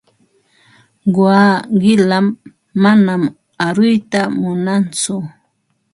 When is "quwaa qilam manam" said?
1.13-3.21